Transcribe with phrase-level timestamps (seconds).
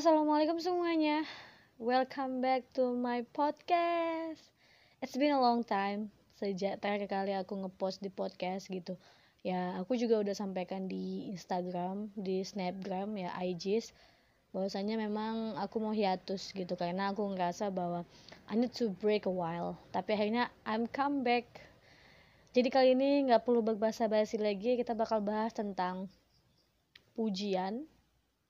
[0.00, 1.28] Assalamualaikum semuanya.
[1.76, 4.40] Welcome back to my podcast.
[5.04, 6.08] It's been a long time
[6.40, 8.96] sejak terakhir kali aku ngepost di podcast gitu.
[9.44, 13.92] Ya, aku juga udah sampaikan di Instagram, di Snapgram ya, IGs
[14.56, 18.08] bahwasanya memang aku mau hiatus gitu karena aku ngerasa bahwa
[18.48, 19.76] I need to break a while.
[19.92, 21.44] Tapi akhirnya I'm come back.
[22.56, 26.08] Jadi kali ini nggak perlu berbahasa basi lagi, kita bakal bahas tentang
[27.12, 27.84] pujian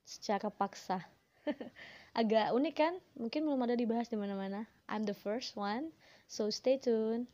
[0.06, 1.10] secara paksa.
[2.20, 2.94] Agak unik kan?
[3.16, 4.66] Mungkin belum ada dibahas di mana-mana.
[4.90, 5.94] I'm the first one,
[6.26, 7.30] so stay tuned.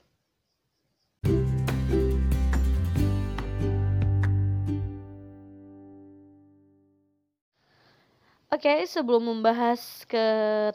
[8.47, 10.25] Oke, okay, sebelum membahas ke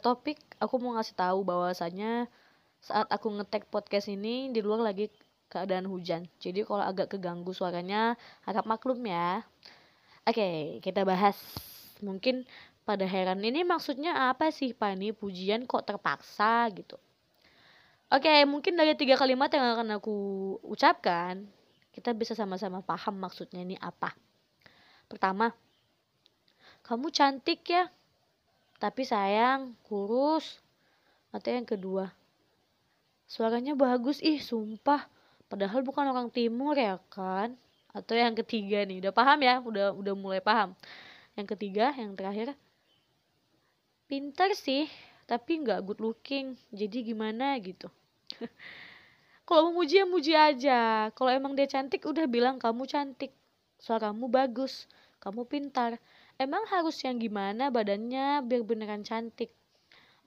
[0.04, 2.30] topik, aku mau ngasih tahu bahwasanya
[2.78, 5.10] saat aku ngetek podcast ini di luar lagi
[5.50, 6.28] keadaan hujan.
[6.38, 8.14] Jadi kalau agak keganggu suaranya,
[8.46, 9.42] harap maklum ya.
[10.28, 11.34] Oke, okay, kita bahas.
[12.02, 12.46] Mungkin
[12.82, 16.98] pada heran ini maksudnya apa sih Pak ini pujian kok terpaksa gitu.
[18.12, 20.16] Oke, mungkin dari tiga kalimat yang akan aku
[20.68, 21.48] ucapkan,
[21.96, 24.12] kita bisa sama-sama paham maksudnya ini apa.
[25.08, 25.56] Pertama,
[26.84, 27.88] kamu cantik ya,
[28.76, 30.60] tapi sayang, kurus.
[31.32, 32.12] Atau yang kedua,
[33.24, 35.08] suaranya bagus ih, sumpah.
[35.48, 37.56] Padahal bukan orang timur ya kan
[37.92, 40.72] atau yang ketiga nih udah paham ya udah udah mulai paham
[41.36, 42.56] yang ketiga yang terakhir
[44.12, 44.92] pintar sih
[45.24, 46.52] tapi nggak good looking.
[46.68, 47.88] Jadi gimana gitu?
[49.48, 51.08] Kalau mau muji ya muji aja.
[51.16, 53.32] Kalau emang dia cantik udah bilang kamu cantik.
[53.80, 54.84] Suaramu bagus
[55.24, 55.96] kamu pintar.
[56.36, 59.48] Emang harus yang gimana badannya biar beneran cantik?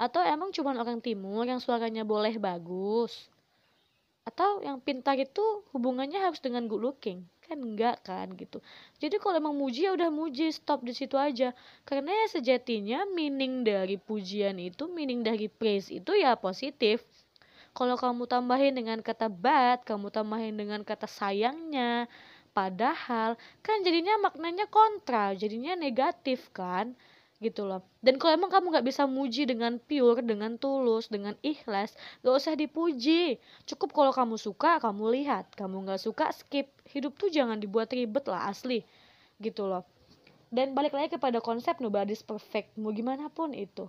[0.01, 3.29] Atau emang cuma orang timur yang suaranya boleh bagus?
[4.25, 8.59] Atau yang pintar itu hubungannya harus dengan good looking kan enggak kan gitu.
[8.97, 11.53] Jadi kalau emang muji ya udah muji stop di situ aja.
[11.87, 17.05] Karena ya sejatinya meaning dari pujian itu meaning dari praise itu ya positif.
[17.75, 22.07] Kalau kamu tambahin dengan kata bad kamu tambahin dengan kata sayangnya
[22.55, 26.95] padahal kan jadinya maknanya kontra jadinya negatif kan
[27.45, 27.85] gitu loh.
[28.01, 31.93] Dan kalau emang kamu nggak bisa muji dengan pure dengan tulus dengan ikhlas
[32.25, 33.37] gak usah dipuji.
[33.69, 35.53] Cukup kalau kamu suka kamu lihat.
[35.53, 36.73] Kamu nggak suka skip.
[36.89, 38.81] Hidup tuh jangan dibuat ribet lah asli.
[39.37, 39.85] Gitu loh.
[40.49, 42.73] Dan balik lagi kepada konsep nobody's perfect.
[42.81, 43.85] Mau gimana pun itu.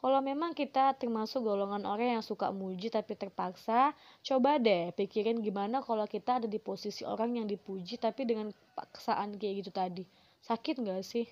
[0.00, 3.92] Kalau memang kita termasuk golongan orang yang suka muji tapi terpaksa,
[4.24, 9.36] coba deh pikirin gimana kalau kita ada di posisi orang yang dipuji tapi dengan paksaan
[9.36, 10.08] kayak gitu tadi.
[10.40, 11.28] Sakit gak sih?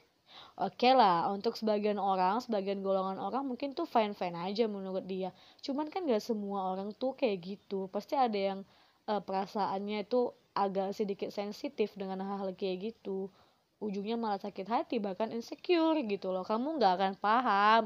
[0.58, 5.30] Oke lah, untuk sebagian orang, sebagian golongan orang mungkin tuh fine-fine aja menurut dia.
[5.62, 7.86] Cuman kan gak semua orang tuh kayak gitu.
[7.94, 8.60] Pasti ada yang
[9.06, 13.30] uh, perasaannya itu agak sedikit sensitif dengan hal-hal kayak gitu.
[13.78, 16.42] Ujungnya malah sakit hati, bahkan insecure gitu loh.
[16.42, 17.82] Kamu gak akan paham.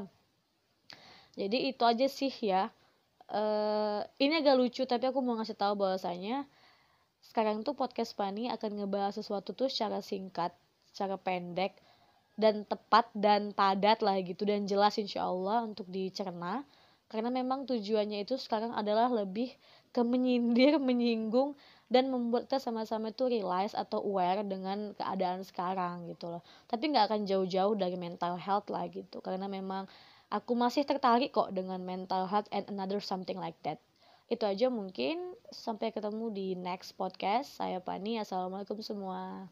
[1.37, 2.73] Jadi itu aja sih ya.
[3.29, 6.45] Uh, ini agak lucu tapi aku mau ngasih tahu bahwasanya
[7.23, 10.51] sekarang tuh podcast Pani akan ngebahas sesuatu tuh secara singkat,
[10.91, 11.79] secara pendek
[12.33, 16.65] dan tepat dan padat lah gitu dan jelas insya Allah untuk dicerna
[17.13, 19.53] karena memang tujuannya itu sekarang adalah lebih
[19.93, 21.53] ke menyindir, menyinggung
[21.93, 26.41] dan membuat kita sama-sama itu realize atau aware dengan keadaan sekarang gitu loh.
[26.65, 29.85] Tapi nggak akan jauh-jauh dari mental health lah gitu karena memang
[30.33, 33.77] aku masih tertarik kok dengan mental health and another something like that.
[34.25, 37.61] Itu aja mungkin sampai ketemu di next podcast.
[37.61, 38.17] Saya Pani.
[38.17, 39.45] Assalamualaikum semua.